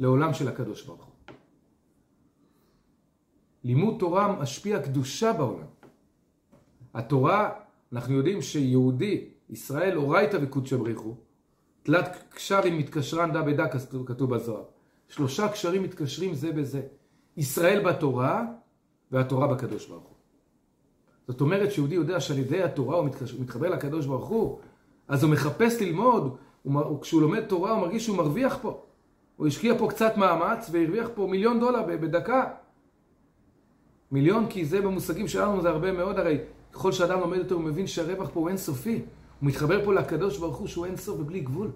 [0.00, 1.15] לעולם של הקדוש ברוך הוא.
[3.66, 5.66] לימוד תורה משפיע קדושה בעולם.
[6.94, 7.50] התורה,
[7.92, 11.14] אנחנו יודעים שיהודי, ישראל אורייתא וקודשא בריחו,
[11.82, 13.66] תלת קשרים מתקשרן דה בדה
[14.06, 14.64] כתוב בזוהר.
[15.08, 16.82] שלושה קשרים מתקשרים זה בזה.
[17.36, 18.44] ישראל בתורה
[19.12, 20.16] והתורה בקדוש ברוך הוא.
[21.28, 24.58] זאת אומרת שיהודי יודע שעל ידי התורה הוא מתחבר לקדוש ברוך הוא,
[25.08, 28.82] אז הוא מחפש ללמוד, וכשהוא לומד תורה הוא מרגיש שהוא מרוויח פה.
[29.36, 32.50] הוא השקיע פה קצת מאמץ והרוויח פה מיליון דולר בדקה.
[34.12, 36.38] מיליון כי זה במושגים שלנו זה הרבה מאוד, הרי
[36.72, 39.02] ככל שאדם לומד יותר הוא מבין שהרווח פה הוא אינסופי.
[39.40, 41.70] הוא מתחבר פה לקדוש ברוך הוא שהוא אינסוף ובלי גבול.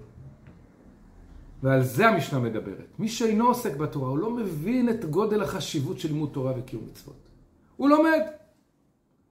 [1.62, 2.86] ועל זה המשנה מדברת.
[2.98, 7.28] מי שאינו עוסק בתורה, הוא לא מבין את גודל החשיבות של לימוד תורה וקיום מצוות.
[7.76, 8.20] הוא לומד.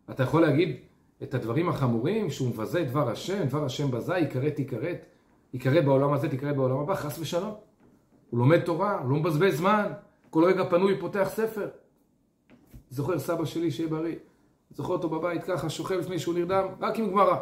[0.10, 0.76] אתה יכול להגיד
[1.24, 5.06] את הדברים החמורים, שהוא מבזה את דבר השם, דבר השם בזה, יכרת תיכרת,
[5.54, 7.54] יכרת בעולם הזה, תיכרת בעולם הבא, חס ושלום.
[8.30, 9.92] הוא לומד תורה, הוא לא מבזבז זמן,
[10.30, 11.68] כל רגע פנוי פותח ספר.
[12.90, 14.16] זוכר סבא שלי שיהיה בריא,
[14.72, 17.38] זוכר אותו בבית ככה, שוכב לפני שהוא נרדם, רק עם גמרא.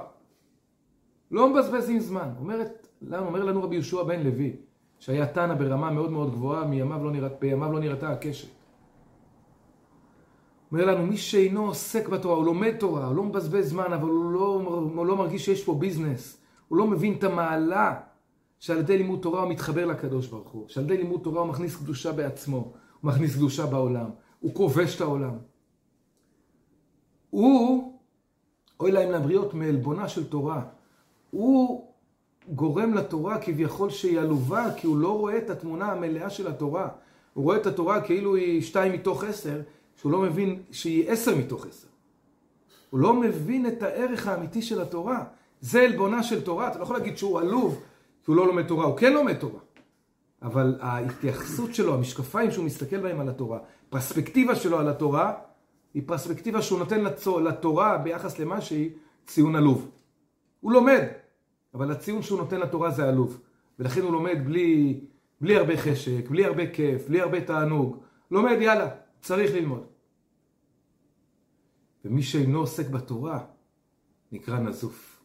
[1.31, 2.29] לא מבזבזים זמן.
[2.39, 4.55] אומרת, אומר לנו רבי יהושע בן לוי,
[4.99, 8.47] שהיה תנא ברמה מאוד מאוד גבוהה, מימיו לא, נראית, בימיו לא נראתה הקשת.
[10.71, 14.31] אומר לנו, מי שאינו עוסק בתורה, הוא לומד תורה, הוא לא מבזבז זמן, אבל הוא
[14.31, 14.62] לא,
[14.95, 16.41] הוא לא מרגיש שיש פה ביזנס.
[16.67, 17.99] הוא לא מבין את המעלה
[18.60, 20.65] שעל ידי לימוד תורה הוא מתחבר לקדוש ברוך הוא.
[20.67, 25.02] שעל ידי לימוד תורה הוא מכניס קדושה בעצמו, הוא מכניס קדושה בעולם, הוא כובש את
[25.02, 25.38] העולם.
[27.30, 27.93] הוא,
[28.80, 30.62] אוי להם לבריות מעלבונה של תורה.
[31.32, 31.88] הוא
[32.50, 36.89] גורם לתורה כביכול שהיא עלובה, כי הוא לא רואה את התמונה המלאה של התורה.
[37.34, 39.62] הוא רואה את התורה כאילו היא שתיים מתוך עשר,
[39.95, 41.88] שהוא לא מבין שהיא עשר מתוך עשר.
[42.89, 45.23] הוא לא מבין את הערך האמיתי של התורה.
[45.62, 46.67] זה עלבונה של תורה.
[46.67, 47.82] אתה לא יכול להגיד שהוא עלוב
[48.26, 48.86] כי הוא לא לומד תורה.
[48.86, 49.60] הוא כן לומד תורה.
[50.41, 55.34] אבל ההתייחסות שלו, המשקפיים שהוא מסתכל בהם על התורה, פרספקטיבה שלו על התורה,
[55.93, 57.04] היא פרספקטיבה שהוא נותן
[57.43, 58.91] לתורה ביחס למה שהיא
[59.26, 59.91] ציון עלוב.
[60.60, 61.04] הוא לומד,
[61.73, 63.41] אבל הציון שהוא נותן לתורה זה עלוב.
[63.80, 65.00] ולכן הוא לומד בלי,
[65.41, 67.97] בלי הרבה חשק, בלי הרבה כיף, בלי הרבה תענוג.
[68.32, 68.89] לומד, יאללה,
[69.21, 69.84] צריך ללמוד.
[72.06, 73.45] ומי שאינו עוסק בתורה
[74.32, 75.23] נקרא נזוף.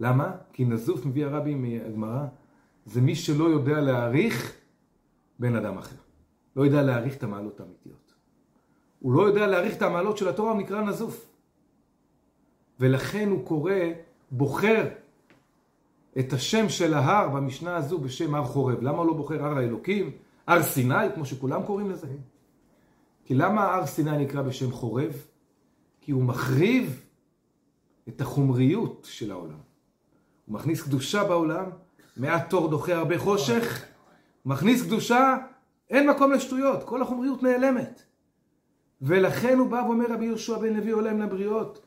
[0.00, 0.36] למה?
[0.52, 2.26] כי נזוף, מביא הרבי מהגמרא,
[2.86, 4.56] זה מי שלא יודע להעריך
[5.38, 6.09] בן אדם אחר.
[6.60, 8.14] לא יודע להעריך את המעלות האמיתיות.
[8.98, 11.30] הוא לא יודע להעריך את המעלות של התורה, הוא נקרא נזוף.
[12.80, 13.72] ולכן הוא קורא,
[14.30, 14.88] בוחר
[16.18, 18.82] את השם של ההר במשנה הזו בשם הר חורב.
[18.82, 20.10] למה הוא לא בוחר הר האלוקים?
[20.46, 22.06] הר סיני, כמו שכולם קוראים לזה?
[23.24, 25.12] כי למה הר סיני נקרא בשם חורב?
[26.00, 27.04] כי הוא מחריב
[28.08, 29.60] את החומריות של העולם.
[30.46, 31.70] הוא מכניס קדושה בעולם,
[32.16, 33.84] מעט תור דוחה הרבה חושך,
[34.44, 35.36] מכניס קדושה,
[35.90, 38.02] אין מקום לשטויות, כל החומריות נעלמת.
[39.02, 41.80] ולכן הוא בא ואומר רבי יהושע בן לוי עולם לבריות,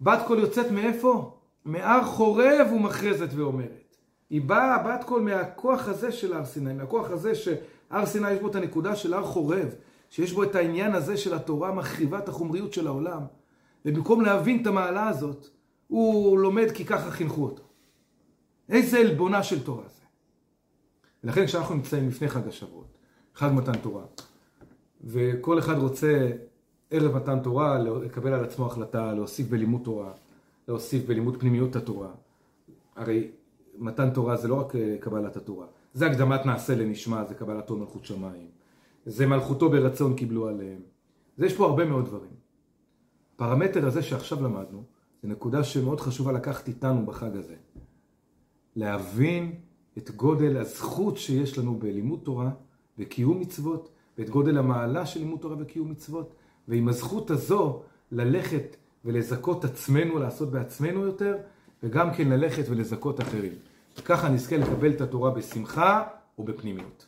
[0.00, 1.38] בת קול יוצאת מאיפה?
[1.64, 3.96] מהר חורב ומכרזת ואומרת.
[4.30, 8.48] היא באה, בת קול, מהכוח הזה של הר סיני, מהכוח הזה שהר סיני יש בו
[8.48, 9.74] את הנקודה של הר חורב,
[10.10, 13.20] שיש בו את העניין הזה של התורה מחריבה את החומריות של העולם,
[13.84, 15.46] ובמקום להבין את המעלה הזאת,
[15.88, 17.62] הוא לומד כי ככה חינכו אותו.
[18.68, 20.02] איזה עלבונה של תורה זה.
[21.24, 22.98] ולכן כשאנחנו נמצאים לפני חג השבועות,
[23.34, 24.04] חג מתן תורה,
[25.04, 26.30] וכל אחד רוצה
[26.90, 30.12] ערב מתן תורה לקבל על עצמו החלטה, להוסיף בלימוד תורה,
[30.68, 32.10] להוסיף בלימוד פנימיות התורה.
[32.96, 33.30] הרי
[33.78, 37.78] מתן תורה זה לא רק אה, קבלת התורה, זה הקדמת נעשה לנשמע, זה קבלת עול
[37.78, 38.46] מלכות שמיים.
[39.06, 40.80] זה מלכותו ברצון קיבלו עליהם.
[41.38, 42.30] אז יש פה הרבה מאוד דברים.
[43.34, 44.82] הפרמטר הזה שעכשיו למדנו,
[45.22, 47.54] זה נקודה שמאוד חשובה לקחת איתנו בחג הזה.
[48.76, 49.54] להבין
[49.98, 52.50] את גודל הזכות שיש לנו בלימוד תורה
[52.98, 53.88] וקיום מצוות,
[54.18, 56.34] ואת גודל המעלה של לימוד תורה וקיום מצוות,
[56.68, 57.82] ועם הזכות הזו
[58.12, 61.36] ללכת ולזכות עצמנו, לעשות בעצמנו יותר,
[61.82, 63.52] וגם כן ללכת ולזכות אחרים.
[63.98, 66.02] וככה נזכה לקבל את התורה בשמחה
[66.38, 67.06] ובפנימיות.